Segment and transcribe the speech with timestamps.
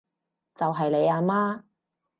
[0.55, 1.61] 就係你阿媽